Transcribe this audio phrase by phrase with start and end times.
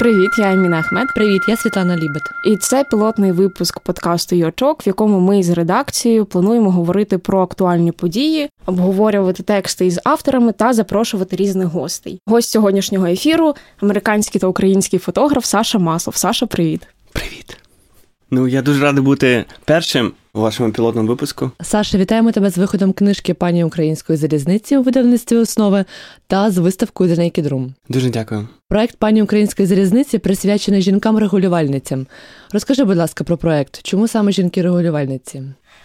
[0.00, 1.14] Привіт, я Аміна Ахмед.
[1.14, 2.22] Привіт, я Світлана Лібет.
[2.46, 7.92] І це пілотний випуск подкасту Йочок, в якому ми з редакцією плануємо говорити про актуальні
[7.92, 12.20] події, обговорювати тексти із авторами та запрошувати різних гостей.
[12.26, 16.16] Гость сьогоднішнього ефіру американський та український фотограф Саша Маслов.
[16.16, 16.86] Саша, привіт.
[17.12, 17.56] Привіт.
[18.30, 21.50] Ну я дуже радий бути першим у вашому пілотному випуску.
[21.60, 25.84] Саша, вітаємо тебе з виходом книжки пані української залізниці у видавництві основи
[26.26, 27.68] та з виставкою The Naked Room.
[27.88, 28.48] Дуже дякую.
[28.68, 32.06] Проект пані української залізниці присвячений жінкам-регулювальницям.
[32.52, 33.82] Розкажи, будь ласка, про проект.
[33.82, 35.42] Чому саме жінки-регулювальниці?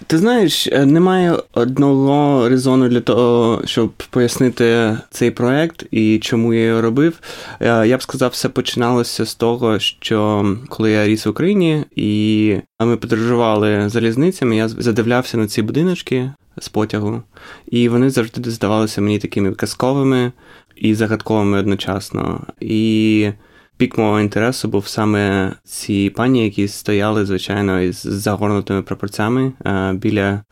[0.08, 6.64] Ти знаєш, е, немає одного резону для того, щоб пояснити цей проект і чому я
[6.66, 7.20] його робив.
[7.60, 12.56] Е, я б сказав, все починалося з того, що коли я ріс в Україні і
[12.80, 17.24] ми подорожували залізницями, я задивлявся на ці будиночки з потягу,
[17.68, 20.32] і вони завжди здавалися мені такими казковими
[20.76, 22.48] і загадковими одночасно.
[22.60, 23.30] І
[23.78, 29.54] Пік мого інтересу був саме ці пані, які стояли, звичайно, із загорнутими прапорцями
[29.94, 30.44] біля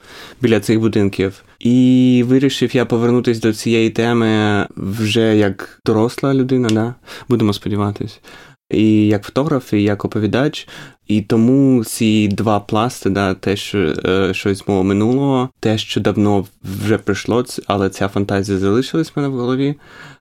[0.41, 1.43] біля цих будинків.
[1.59, 6.95] І вирішив я повернутися до цієї теми вже як доросла людина, да?
[7.30, 8.19] будемо сподіватися.
[8.73, 10.67] І як фотограф, і як оповідач.
[11.07, 16.45] І тому ці два пласти, да, те, що е, щось мого минулого, те, що давно
[16.63, 19.75] вже прийшло, але ця фантазія залишилась в мене в голові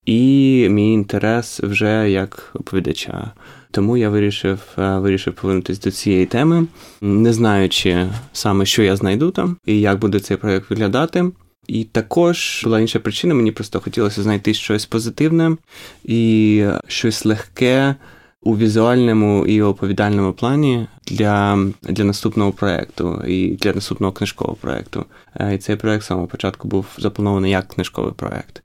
[0.07, 3.31] і мій інтерес вже як оповідача.
[3.71, 6.67] Тому я вирішив е, вирішив повернутися до цієї теми,
[7.01, 11.25] не знаючи саме, що я знайду там і як буде цей проект виглядати.
[11.67, 15.57] І також була інша причина, мені просто хотілося знайти щось позитивне
[16.05, 17.95] і щось легке
[18.43, 25.05] у візуальному і оповідальному плані для для наступного проєкту і для наступного книжкового проєкту.
[25.35, 28.63] Е, і цей проєкт з самого початку був запланований як книжковий проєкт.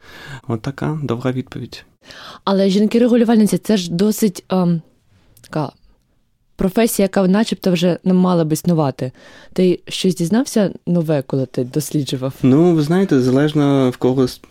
[0.47, 1.85] От така довга відповідь.
[2.43, 4.81] Але жінки-регулювальниці це ж досить ем,
[5.41, 5.71] така
[6.55, 9.11] професія, яка начебто вже не мала б існувати.
[9.53, 12.33] Ти щось дізнався нове, коли ти досліджував?
[12.43, 14.41] Ну, ви знаєте, залежно в когось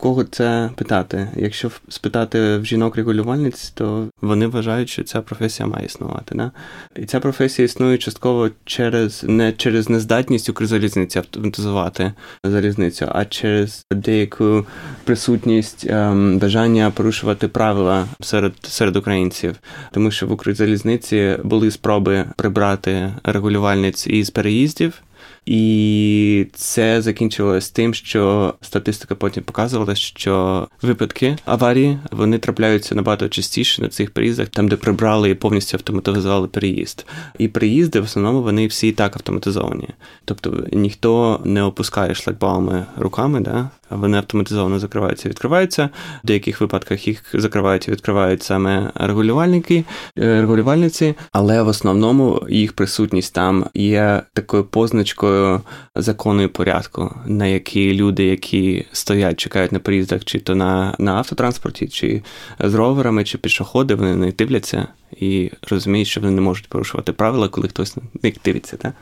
[0.00, 1.28] кого це питати.
[1.36, 6.34] Якщо спитати в жінок-регулювальниць, то вони вважають, що ця професія має існувати.
[6.34, 6.50] Да?
[6.96, 12.12] І ця професія існує частково через не через нездатність Укрзалізниці автоматизувати
[12.44, 14.66] залізницю, а через деяку
[15.04, 19.56] присутність ем, бажання порушувати правила серед серед українців,
[19.92, 25.02] тому що в Укрзалізниці були спроби прибрати регулювальниць із переїздів.
[25.46, 33.82] І це закінчилось тим, що статистика потім показувала, що випадки аварії вони трапляються набагато частіше
[33.82, 37.06] на цих приїздах, там де прибрали і повністю автоматизували переїзд.
[37.38, 39.88] І приїзди в основному вони всі так автоматизовані.
[40.24, 43.70] Тобто ніхто не опускає шлагбауми руками, да?
[43.90, 45.90] Вони автоматизовано закриваються відкриваються.
[46.24, 49.84] В деяких випадках їх закривають і відкривають саме регулювальники,
[50.18, 55.60] е, регулювальниці, але в основному їх присутність там є такою позначкою
[55.94, 61.14] закону і порядку, на які люди, які стоять, чекають на переїздах, чи то на, на
[61.14, 62.22] автотранспорті, чи
[62.60, 67.48] з роверами, чи пішоходи, вони не дивляться і розуміють, що вони не можуть порушувати правила,
[67.48, 68.76] коли хтось на них дивиться.
[68.76, 68.94] Так?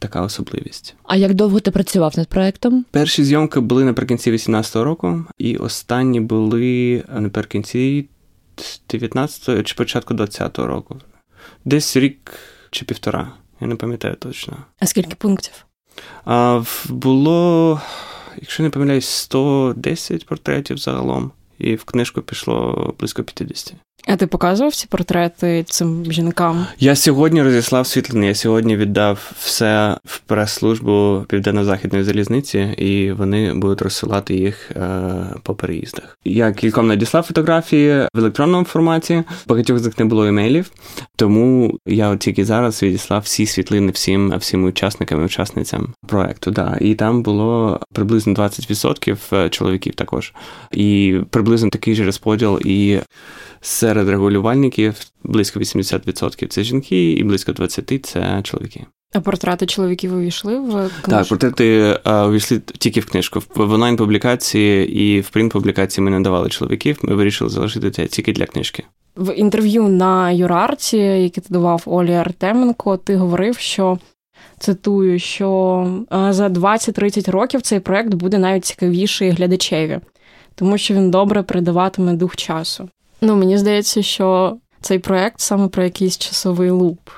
[0.00, 0.94] така особливість.
[1.04, 2.84] А як довго ти працював над проектом?
[2.90, 8.08] Перші зйомки були наприкінці 18-го року, і останні були наприкінці
[8.88, 10.96] 19-го чи початку 20-го року.
[11.64, 12.32] Десь рік
[12.70, 13.32] чи півтора.
[13.60, 14.56] Я не пам'ятаю точно.
[14.78, 15.66] А скільки пунктів?
[16.24, 17.80] А, Було,
[18.40, 23.74] якщо не помиляюсь, 110 портретів загалом, і в книжку пішло близько 50.
[24.06, 26.66] А ти показував ці портрети цим жінкам?
[26.78, 28.26] Я сьогодні розіслав світлини.
[28.26, 35.00] Я сьогодні віддав все в прес-службу Південно-Західної залізниці, і вони будуть розсилати їх е,
[35.42, 36.18] по переїздах.
[36.24, 39.22] Я кільком надіслав фотографії в електронному форматі.
[39.46, 40.70] Багатьох з них не було емейлів,
[41.16, 46.50] тому я тільки зараз відіслав всі світлини всім всім учасникам і учасницям проекту.
[46.50, 46.78] Да.
[46.80, 50.32] І там було приблизно 20% е, чоловіків також.
[50.72, 52.98] І приблизно такий же розподіл і
[53.90, 54.94] серед регулювальників
[55.24, 58.86] близько 80% це жінки, і близько 20% це чоловіки.
[59.12, 61.10] А портрети чоловіків увійшли в книжку?
[61.10, 63.42] Так, портрети увійшли тільки в книжку.
[63.54, 66.98] В онлайн-публікації і в принт-публікації ми не давали чоловіків.
[67.02, 68.84] Ми вирішили залишити це тільки для книжки.
[69.16, 73.98] В інтерв'ю на Юрарці, яке ти давав Олі Артеменко, ти говорив, що
[74.58, 79.98] цитую, що за 20-30 років цей проект буде навіть цікавіший глядачеві,
[80.54, 82.88] тому що він добре передаватиме дух часу.
[83.20, 87.10] Ну, мені здається, що цей проект саме про якийсь часовий луп.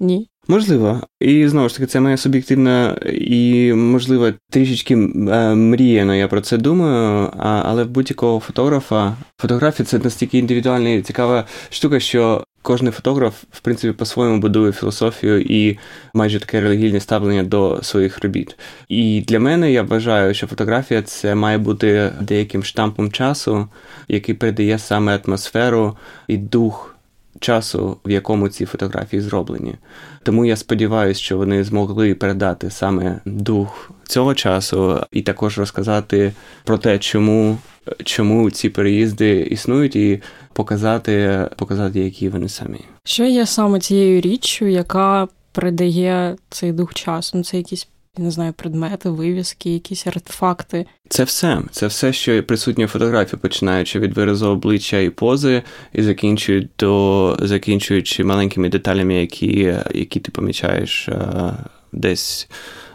[0.00, 0.28] Ні?
[0.48, 1.00] Можливо.
[1.20, 6.58] І знову ж таки, це моя суб'єктивна і, можливо, трішечки е, мріяно, я про це
[6.58, 7.30] думаю.
[7.38, 13.60] Але в будь-якого фотографа фотографія це настільки індивідуальна і цікава штука, що Кожний фотограф, в
[13.60, 15.78] принципі, по-своєму будує філософію і
[16.14, 18.56] майже таке релігійне ставлення до своїх робіт.
[18.88, 23.68] І для мене я вважаю, що фотографія це має бути деяким штампом часу,
[24.08, 25.96] який передає саме атмосферу
[26.28, 26.93] і дух
[27.40, 29.74] часу, в якому ці фотографії зроблені.
[30.22, 36.32] Тому я сподіваюся, що вони змогли передати саме дух цього часу і також розказати
[36.64, 37.58] про те, чому
[38.04, 40.22] чому ці переїзди існують, і
[40.52, 42.80] показати, показати, які вони самі.
[43.04, 47.38] Що є саме цією річчю, яка передає цей дух часу?
[47.38, 47.88] Ну, це якісь
[48.18, 50.86] я не знаю, предмети, вивіски, якісь артефакти.
[51.08, 51.62] Це все.
[51.70, 55.62] Це все, що присутнє в фотографії, починаючи від виразу обличчя і пози,
[55.92, 61.52] і закінчуючи до закінчуючи маленькими деталями, які які ти помічаєш а,
[61.92, 62.48] десь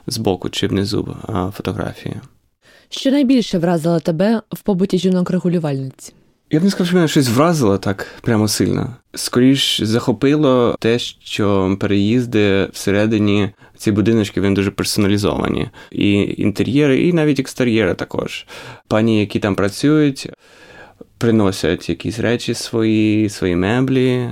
[0.08, 2.16] збоку чи внизу а, фотографії.
[2.90, 6.14] Що найбільше вразило тебе в побуті жінок-регулювальниці?
[6.52, 8.96] Я б не сказав, що мене щось вразило так прямо сильно.
[9.16, 13.50] Скоріш захопило те, що переїзди всередині
[13.80, 15.70] ці будиночки вони дуже персоналізовані.
[15.92, 18.46] І інтер'єри, і навіть екстер'єри також.
[18.88, 20.30] Пані, які там працюють,
[21.18, 24.30] приносять якісь речі свої, свої меблі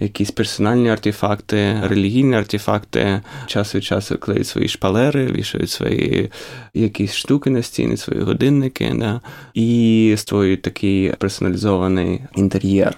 [0.00, 6.30] якісь персональні артефакти, релігійні артефакти, час від часу клеють свої шпалери, вішають свої
[6.74, 9.20] якісь штуки на стіни, свої годинники, да,
[9.54, 12.96] і створюють такий персоналізований інтер'єр.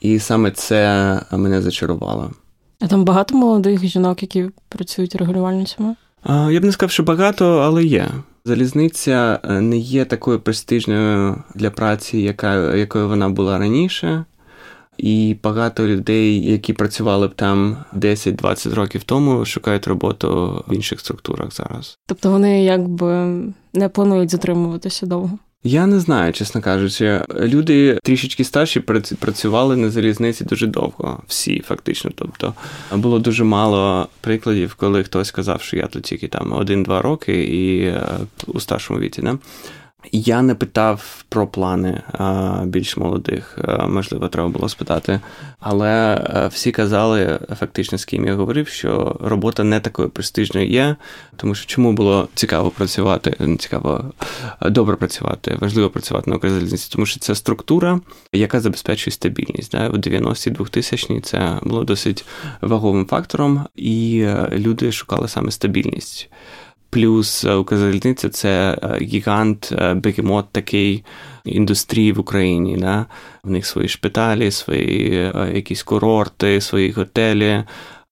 [0.00, 2.30] І саме це мене зачарувало.
[2.80, 5.96] А там багато молодих жінок, які працюють регулювальницями?
[6.28, 8.08] Я б не сказав, що багато, але є.
[8.44, 14.24] Залізниця е, не є такою престижною для праці, яка, якою вона була раніше.
[14.98, 21.54] І багато людей, які працювали б там 10-20 років тому, шукають роботу в інших структурах
[21.54, 21.98] зараз.
[22.06, 23.42] Тобто вони якби
[23.74, 25.38] не планують затримуватися довго.
[25.66, 27.20] Я не знаю, чесно кажучи.
[27.40, 28.80] Люди трішечки старші
[29.20, 32.10] працювали на залізниці дуже довго, всі фактично.
[32.14, 32.54] Тобто
[32.92, 37.86] було дуже мало прикладів, коли хтось сказав, що я тут тільки там один-два роки і
[37.86, 38.02] е,
[38.46, 39.22] у старшому віці.
[39.22, 39.38] Не?
[40.12, 42.02] Я не питав про плани
[42.64, 43.58] більш молодих,
[43.88, 45.20] можливо, треба було спитати.
[45.60, 46.20] Але
[46.52, 50.96] всі казали, фактично, з ким я говорив, що робота не такою престижною є,
[51.36, 54.04] тому що чому було цікаво працювати, цікаво
[54.62, 58.00] добре працювати, важливо працювати на Укрзалізниці, тому що це структура,
[58.32, 59.72] яка забезпечує стабільність.
[59.72, 59.88] Да?
[59.88, 62.24] У 90-ті 2000 це було досить
[62.60, 66.30] ваговим фактором, і люди шукали саме стабільність.
[66.94, 71.04] Плюс е, Укрзалізниця це е, гігант, е, бегемот такий
[71.44, 72.76] індустрії в Україні.
[72.76, 73.06] Да?
[73.44, 77.64] В них свої шпиталі, свої якісь курорти, свої готелі.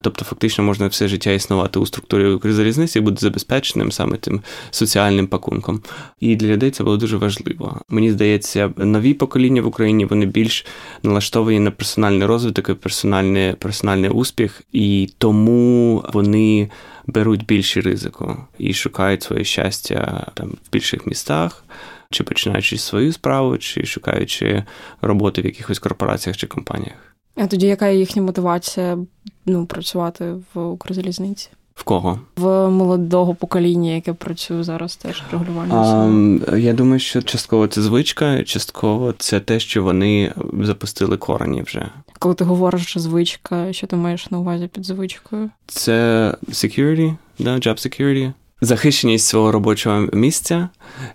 [0.03, 5.27] Тобто, фактично можна все життя існувати у структурі Укрзалізниці і бути забезпеченим саме тим соціальним
[5.27, 5.83] пакунком.
[6.21, 7.81] І для людей це було дуже важливо.
[7.89, 10.67] Мені здається, нові покоління в Україні вони більш
[11.03, 16.71] налаштовані на персональний розвиток і персональний, персональний успіх, і тому вони
[17.07, 21.65] беруть більше ризику і шукають своє щастя там в більших містах.
[22.11, 24.65] Чи починаючи свою справу, чи шукаючи
[25.03, 27.12] роботи в якихось корпораціях чи компаніях.
[27.37, 28.99] А тоді яка їхня мотивація
[29.47, 31.49] ну, працювати в Укрзалізниці?
[31.75, 32.21] В кого?
[32.37, 36.59] В молодого покоління, яке працює зараз теж регулювальницею?
[36.59, 41.89] Я думаю, що частково це звичка, частково це те, що вони запустили корені вже.
[42.19, 45.51] Коли ти говориш що звичка, що ти маєш на увазі під звичкою?
[45.67, 48.33] Це security, да, job security
[48.63, 50.69] захищеність свого робочого місця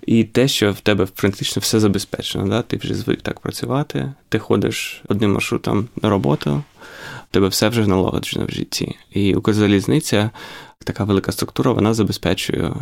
[0.05, 2.47] і те, що в тебе практично все забезпечено.
[2.47, 2.61] Да?
[2.61, 6.63] Ти вже звик так працювати, ти ходиш одним маршрутом на роботу,
[7.29, 8.95] в тебе все вже налагоджено в житті.
[9.11, 10.29] І Укрзалізниця
[10.87, 12.73] така велика структура, вона забезпечує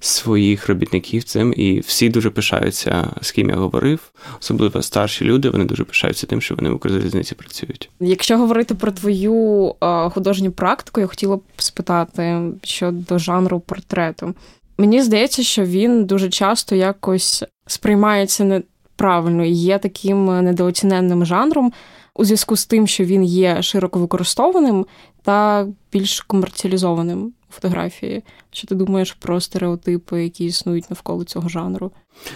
[0.00, 5.64] своїх робітників цим, і всі дуже пишаються, з ким я говорив, особливо старші люди, вони
[5.64, 7.90] дуже пишаються тим, що вони в Укрзалізниці працюють.
[8.00, 9.74] Якщо говорити про твою
[10.14, 14.34] художню практику, я хотіла б спитати щодо жанру портрету.
[14.78, 21.72] Мені здається, що він дуже часто якось сприймається неправильно і є таким недооціненним жанром
[22.14, 24.86] у зв'язку з тим, що він є широко використовуваним
[25.22, 28.22] та більш комерціалізованим у фотографії.
[28.50, 31.92] Що ти думаєш про стереотипи, які існують навколо цього жанру?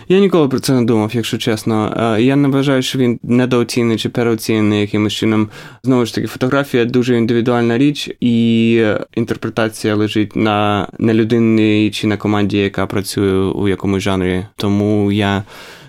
[0.09, 1.95] Я ніколи про це не думав, якщо чесно.
[2.17, 5.49] Е, я не вважаю, що він недооцінений чи переоцінений якимось чином.
[5.83, 8.73] Знову ж таки, фотографія дуже індивідуальна річ, і
[9.15, 14.47] інтерпретація лежить на, на людині чи на команді, яка працює у якомусь жанрі.
[14.57, 15.45] Тому я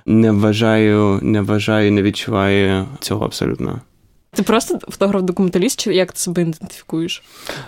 [0.08, 3.80] не вважаю, не вважаю, не відчуваю цього абсолютно.
[4.34, 7.24] Ти просто фотограф-документаліст, чи як ти себе ідентифікуєш?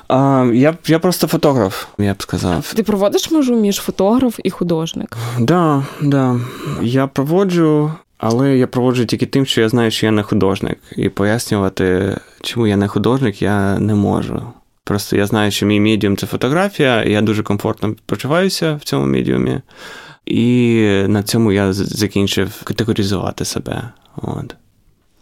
[0.08, 2.74] А, Я я просто фотограф, я б сказав.
[2.76, 5.18] Ти проводиш межу між фотограф і художник?
[5.40, 6.40] Да, да.
[6.82, 11.10] Я проводжу, Але я проводжу тільки тим, що я знаю, що я не художник, і
[11.10, 14.42] пояснювати, чому я не художник, я не можу.
[14.84, 19.06] Просто я знаю, що мій медіум це фотографія, і я дуже комфортно почуваюся в цьому
[19.06, 19.62] медіумі.
[20.30, 23.90] І на цьому я закінчив категоризувати себе.
[24.16, 24.56] От.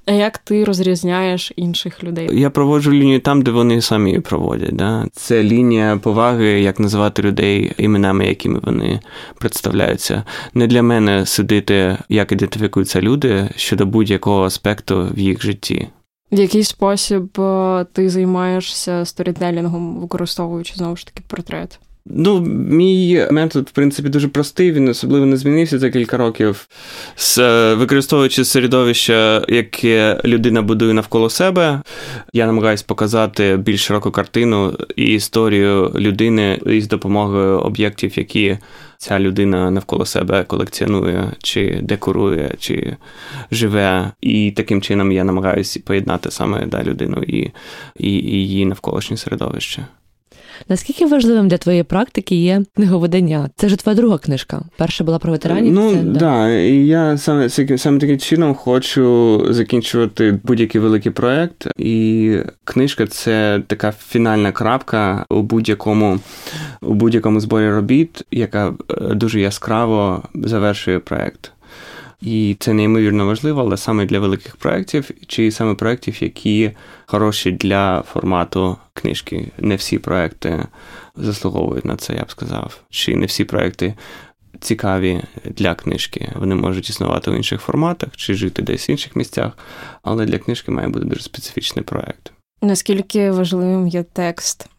[0.06, 2.30] А як ти розрізняєш інших людей?
[2.34, 4.76] Я проводжу лінію там, де вони самі проводять.
[4.76, 5.08] Да?
[5.14, 9.00] Це лінія поваги, як називати людей іменами, якими вони
[9.40, 10.24] представляються.
[10.54, 15.88] Не для мене судити, як ідентифікуються люди щодо будь-якого аспекту в їх житті.
[16.32, 21.80] В який спосіб е, ти займаєшся сторітелінгом, використовуючи знову ж таки портрет?
[22.10, 24.72] Ну, мій метод, в принципі, дуже простий.
[24.72, 26.68] Він особливо не змінився за кілька років.
[27.16, 31.82] З, е, використовуючи середовище, яке людина будує навколо себе,
[32.34, 38.58] я намагаюся показати більш широку картину і історію людини із допомогою об'єктів, які
[38.98, 42.98] ця людина навколо себе колекціонує, чи декорує, чи
[43.52, 44.12] живе.
[44.22, 47.52] І таким чином я намагаюся поєднати саме да, людину і,
[48.00, 49.86] і, і її навколишнє середовище.
[50.70, 53.50] Наскільки важливим для твоєї практики є книговидання?
[53.56, 54.62] Це вже твоя друга книжка.
[54.78, 55.74] Перша була про ветеранів.
[55.74, 56.20] Ну це, да.
[56.20, 61.68] да, і я саме саме таким чином хочу закінчувати будь-який великий проект.
[61.78, 66.20] І книжка це така фінальна крапка у будь-якому
[66.82, 68.74] у будь-якому зборі робіт, яка е,
[69.16, 71.52] дуже яскраво завершує проект.
[72.22, 76.72] І це неймовірно важливо, але саме для великих проєктів, чи саме проєктів, які
[77.06, 79.48] хороші для формату книжки.
[79.58, 80.68] Не всі проекти
[81.16, 82.82] заслуговують на це, я б сказав.
[82.90, 83.94] Чи не всі проекти
[84.60, 86.32] цікаві для книжки.
[86.36, 89.58] Вони можуть існувати в інших форматах чи жити десь в інших місцях,
[90.02, 92.32] але для книжки має бути дуже специфічний проект.
[92.62, 94.70] Наскільки важливим є текст?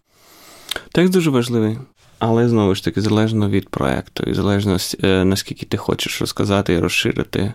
[0.92, 1.78] Текст дуже важливий.
[2.18, 6.78] Але знову ж таки, залежно від проекту, і залежно е, наскільки ти хочеш розказати і
[6.78, 7.52] розширити,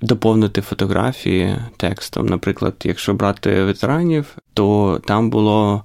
[0.00, 2.26] доповнити фотографії текстом.
[2.26, 5.84] Наприклад, якщо брати ветеранів, то там було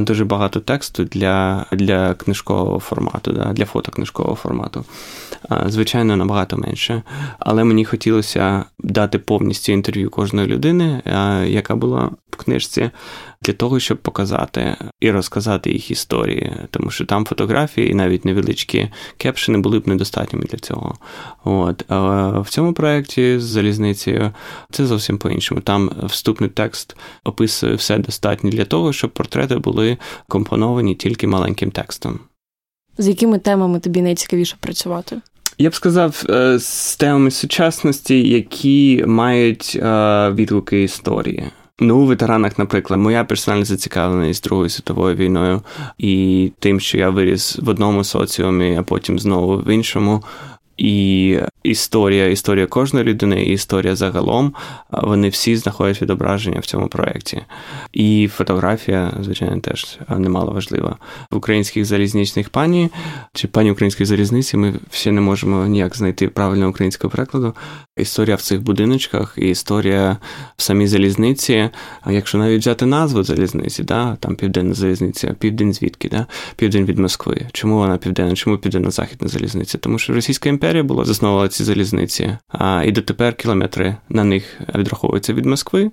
[0.00, 4.84] дуже багато тексту для для книжкового формату, да, для фотокнижкового формату.
[5.66, 7.02] Звичайно, набагато менше.
[7.38, 11.02] Але мені хотілося дати повністю інтерв'ю кожної людини,
[11.46, 12.90] яка була в книжці,
[13.42, 18.88] для того, щоб показати і розказати їх історії, тому що там фотографії і навіть невеличкі
[19.16, 20.94] кепшини були б недостатніми для цього.
[21.44, 21.84] От.
[21.88, 24.30] В цьому проєкті з залізницею
[24.70, 25.60] це зовсім по-іншому.
[25.60, 29.96] Там вступний текст описує все достатньо для того, щоб портрети були
[30.28, 32.18] компоновані тільки маленьким текстом.
[32.98, 35.20] З якими темами тобі найцікавіше працювати?
[35.58, 41.44] Я б сказав, е, з темами сучасності, які мають е, відгуки історії.
[41.80, 45.62] Ну, у ветеранах, наприклад, моя персональна зацікавленість Другою світовою війною
[45.98, 50.22] і тим, що я виріс в одному соціумі, а потім знову в іншому.
[50.76, 54.54] І історія, історія кожної людини, і історія загалом,
[54.90, 57.42] вони всі знаходять відображення в цьому проєкті.
[57.92, 60.96] І фотографія, звичайно, теж немало важлива.
[61.30, 62.90] В українських залізничних пані
[63.32, 67.54] чи пані української залізниці ми ще не можемо ніяк знайти правильного українського перекладу.
[67.96, 70.16] Історія в цих будиночках і історія
[70.56, 71.70] в самій залізниці.
[72.10, 76.26] Якщо навіть взяти назву залізниці, да, там південна залізниця, південь звідки, да?
[76.56, 77.46] південь від Москви.
[77.52, 78.34] Чому вона південна?
[78.34, 79.78] Чому південно-західна залізниця?
[79.78, 85.32] Тому що Російська імперія була заснована ці залізниці, а і дотепер кілометри на них відраховуються
[85.32, 85.90] від Москви.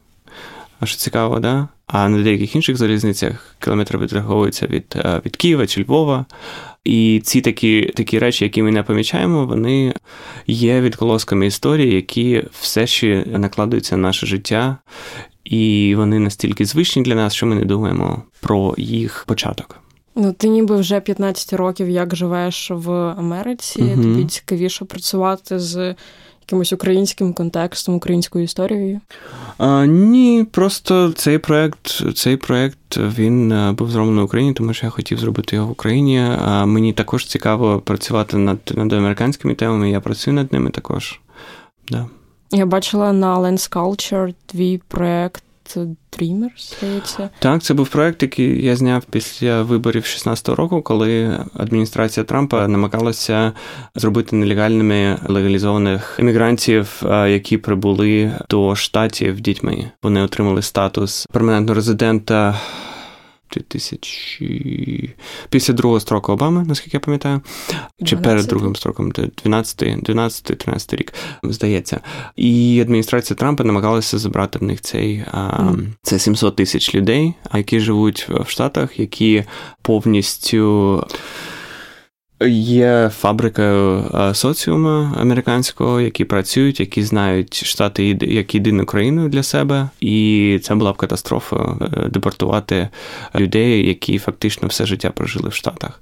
[0.83, 1.67] Що цікаво, да?
[1.87, 6.25] А на деяких інших залізницях кілометри відраховуються від від Києва чи Львова.
[6.83, 9.93] І ці такі такі речі, які ми не помічаємо, вони
[10.47, 14.77] є відголосками історії, які все ще накладуються на наше життя,
[15.43, 19.82] і вони настільки звичні для нас, що ми не думаємо про їх початок.
[20.15, 25.95] Ну, ти ніби вже 15 років як живеш в Америці, uh тобі цікавіше працювати з
[26.41, 29.01] якимось українським контекстом, українською історією?
[29.57, 34.85] А, Ні, просто цей проект, цей проект він е, був зроблений в Україні, тому що
[34.85, 36.19] я хотів зробити його в Україні.
[36.39, 39.91] А Мені також цікаво працювати над над американськими темами.
[39.91, 41.19] Я працюю над ними також.
[41.89, 42.05] Да.
[42.51, 45.43] Я бачила на Lens Culture твій проект
[46.19, 47.29] Dreamers, здається.
[47.39, 53.53] Так, це був проект, який я зняв після виборів 16-го року, коли адміністрація Трампа намагалася
[53.95, 59.91] зробити нелегальними легалізованих іммігрантів, які прибули до штатів дітьми.
[60.03, 62.59] Вони отримали статус перманентного резидента.
[63.59, 65.15] 2000...
[65.49, 68.07] після другого строку Обами, наскільки я пам'ятаю, 12.
[68.07, 71.99] чи перед другим строком, 12-13 рік, здається.
[72.35, 75.85] І адміністрація Трампа намагалася забрати в них цей mm.
[76.01, 79.43] це 700 тисяч людей, які живуть в Штатах, які
[79.81, 81.03] повністю
[82.47, 90.59] є фабрика соціуму американського, які працюють, які знають штати як єдину країну для себе, і
[90.63, 91.75] це була б катастрофа
[92.09, 92.89] депортувати
[93.35, 96.01] людей, які фактично все життя прожили в Штатах.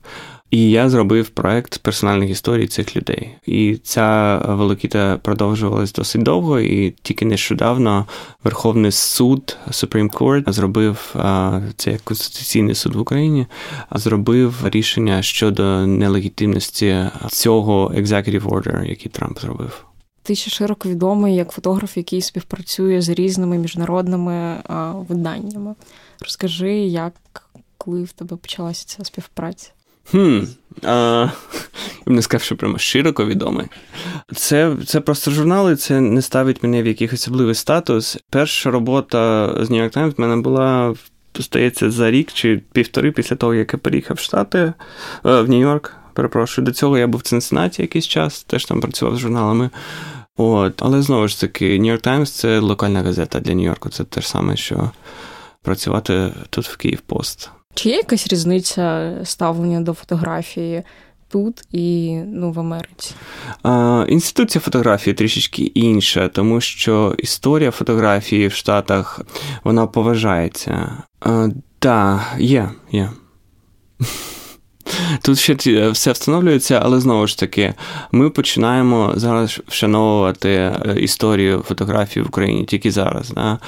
[0.52, 3.30] І я зробив проект персональних історій цих людей.
[3.46, 8.06] І ця волокіта продовжувалась досить довго, і тільки нещодавно
[8.44, 11.16] Верховний суд Supreme Court зробив
[11.76, 13.48] це як конституційний суд в Україні,
[13.92, 19.86] зробив рішення щодо нелегітимності цього executive order, який Трамп зробив.
[20.24, 24.58] Ти ще широко відомий як фотограф, який співпрацює з різними міжнародними
[25.10, 25.76] виданнями.
[26.22, 27.14] Розкажи, як
[27.78, 29.72] коли в тебе почалася ця співпраця?
[30.12, 30.40] Хм,
[30.84, 31.30] а,
[32.06, 33.68] Я б не сказав, що прямо широко відомий.
[34.36, 38.18] Це це просто журнали, це не ставить мене в якийсь особливий статус.
[38.30, 40.96] Перша робота з New York Times в мене була,
[41.40, 44.74] здається, за рік чи півтори після того, як я переїхав в Штати е,
[45.24, 45.92] в Нью-Йорк.
[46.14, 49.70] Перепрошую, до цього я був в Цинциннаті якийсь час, теж там працював з журналами.
[50.38, 53.90] От, Але знову ж таки, New York Times це локальна газета для Нью-Йорку.
[53.90, 54.92] Це те ж саме, що
[55.62, 57.50] працювати тут в Київ Пост.
[57.74, 60.84] Чи є якась різниця ставлення до фотографії
[61.30, 63.16] тут і ну, в Америці?
[63.64, 69.22] А, Інституція фотографії трішечки інша, тому що історія фотографії в Штатах
[69.64, 70.98] вона поважається.
[71.20, 71.52] Так,
[71.82, 73.10] да, є, є.
[75.22, 77.74] Тут ще е, все встановлюється, але знову ж таки,
[78.12, 83.60] ми починаємо зараз вшановувати е, історію фотографії в Україні тільки зараз, да?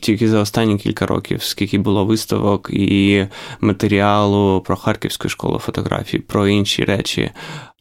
[0.00, 3.26] тільки за останні кілька років, скільки було виставок і
[3.60, 7.30] матеріалу про Харківську школу фотографії, про інші речі.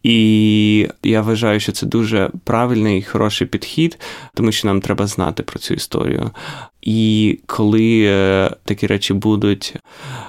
[0.04, 4.00] І я вважаю, що це дуже правильний і хороший підхід,
[4.34, 6.32] тому що нам треба знати про цю історію.
[6.82, 9.76] І коли е, такі речі будуть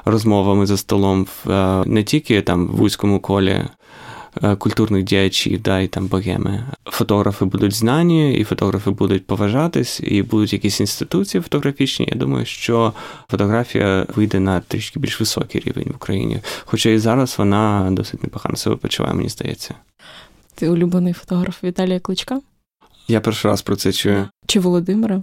[0.04, 3.64] розмовами за столом в е, не тільки там в вузькому колі
[4.42, 6.64] Е, культурних діячів, да, і там богеми.
[6.85, 12.09] Фотографи будуть знані, і фотографи будуть поважатись, і будуть якісь інституції фотографічні.
[12.12, 12.92] Я думаю, що
[13.31, 16.40] фотографія вийде на трішки більш високий рівень в Україні.
[16.64, 19.74] Хоча і зараз вона досить непогано себе почуває, мені здається.
[20.55, 22.40] Ти улюблений фотограф Віталія Кличка?
[23.09, 24.29] Я перший раз про це чую.
[24.46, 25.22] Чи Володимира?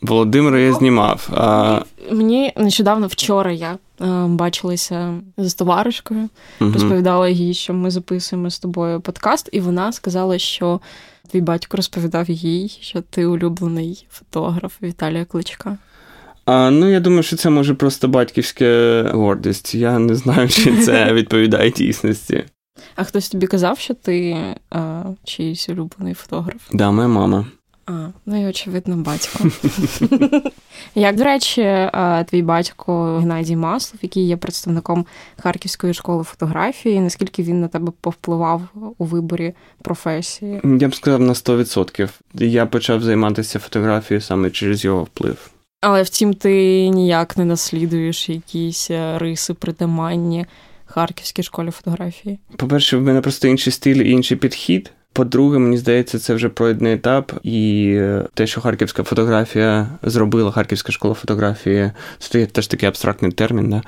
[0.00, 1.28] Володимира я знімав.
[1.32, 1.80] А...
[2.10, 6.28] Мені нещодавно вчора я е, бачилася з товаришкою,
[6.60, 6.72] угу.
[6.72, 10.80] розповідала їй, що ми записуємо з тобою подкаст, і вона сказала, що
[11.30, 15.78] твій батько розповідав їй, що ти улюблений фотограф Віталія Кличка.
[16.44, 19.74] А, Ну, я думаю, що це може просто батьківська гордість.
[19.74, 22.44] Я не знаю, чи це відповідає дійсності.
[22.96, 24.36] А хтось тобі казав, що ти
[24.70, 26.62] а, чийсь улюблений фотограф?
[26.72, 27.46] Да, моя мама.
[27.86, 29.44] А, ну і очевидно, батько.
[30.94, 31.90] Як, до речі,
[32.26, 38.62] твій батько Геннадій Маслов, який є представником Харківської школи фотографії, наскільки він на тебе повпливав
[38.98, 40.60] у виборі професії?
[40.80, 42.08] Я б сказав на 100%.
[42.34, 45.50] Я почав займатися фотографією саме через його вплив.
[45.80, 50.46] Але втім, ти ніяк не наслідуєш якісь е, риси притаманні
[50.86, 52.38] Харківській школі фотографії.
[52.56, 54.92] По-перше, в мене просто інший стиль і інший підхід.
[55.16, 60.92] По-друге, мені здається, це вже пройдений етап, і е, те, що харківська фотографія зробила, харківська
[60.92, 63.82] школа фотографії, це теж такий абстрактний термін, да?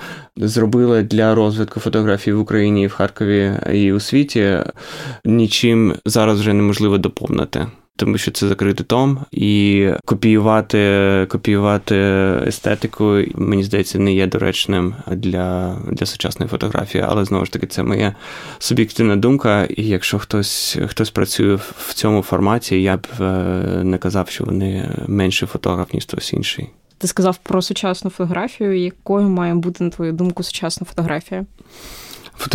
[0.47, 4.59] зробила для розвитку фотографії в Україні, і в Харкові і у світі,
[5.25, 7.67] нічим зараз вже неможливо доповнити
[7.99, 11.97] тому що це закритий том, і копіювати копіювати
[12.47, 17.83] естетику, мені здається, не є доречним для для сучасної фотографії, але знову ж таки, це
[17.83, 18.15] моя
[18.59, 19.65] суб'єктивна думка.
[19.65, 23.25] І якщо хтось хтось працює в цьому форматі, я б е,
[23.85, 26.71] не казав, що вони менший фотограф, ніж хтось інший.
[26.99, 28.79] Ти сказав про сучасну фотографію.
[28.79, 31.47] Якою має бути, на твою думку, сучасна фотографія?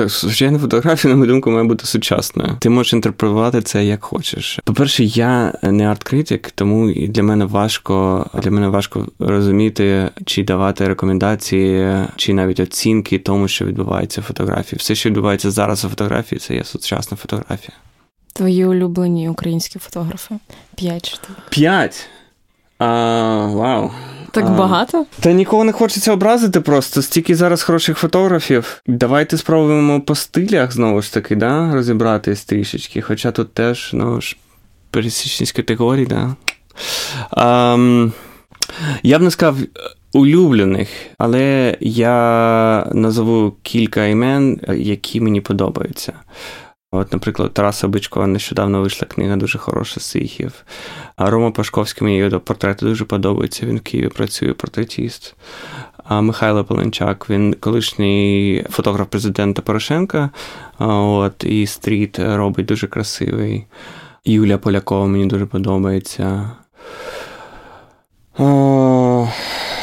[0.08, 2.58] Звичайно, фотографія, на мою думку, має бути сучасною.
[2.60, 4.60] Ти можеш інтерпретувати це як хочеш.
[4.64, 11.98] По-перше, я не арт-критик, тому для мене важко для мене важко розуміти, чи давати рекомендації,
[12.16, 14.78] чи навіть оцінки тому, що відбувається в фотографії.
[14.78, 17.78] Все, що відбувається зараз у фотографії, це є сучасна фотографія.
[18.34, 20.36] Твої улюблені українські фотографи.
[20.76, 21.36] П'ять штук.
[21.50, 22.10] П'ять.
[22.84, 23.92] А, Вау.
[24.32, 25.06] Так багато?
[25.20, 27.02] Та нікого не хочеться образити просто.
[27.02, 28.82] Стільки зараз хороших фотографів.
[28.88, 33.02] Давайте спробуємо по стилях знову ж таки, да, розібратись трішечки.
[33.02, 34.38] Хоча тут теж, ну ж,
[34.92, 36.36] пересічність категорій, да.
[37.32, 38.12] Um,
[39.04, 39.58] я б не сказав
[40.14, 46.14] улюблених, але я назову кілька імен, які мені подобаються.
[46.96, 50.54] От, наприклад, Тараса Бичкова нещодавно вийшла книга дуже хороша з Сихів.
[51.16, 53.66] А Рома Пашковський мені його портрети дуже подобаються.
[53.66, 55.36] Він в Києві працює портретіст.
[56.04, 60.30] А Михайло Поленчак, він колишній фотограф президента Порошенка.
[60.80, 63.66] От, І стріт робить дуже красивий.
[64.26, 66.52] Юля Полякова мені дуже подобається.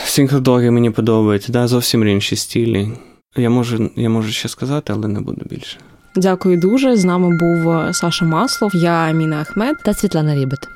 [0.04, 2.88] Сінкродоги мені подобаються, да, зовсім інші стілі.
[3.36, 5.78] Я можу, я можу ще сказати, але не буду більше.
[6.16, 6.96] Дякую дуже.
[6.96, 10.68] З нами був Саша Маслов, я Аміна Ахмед та Світлана Лібет.